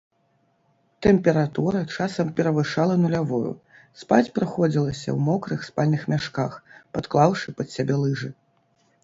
[1.05, 3.51] Тэмпература часам перавышала нулявую,
[4.05, 6.59] спаць прыходзілася ў мокрых спальных мяшках,
[6.95, 8.29] падклаўшы пад сябе лыжы.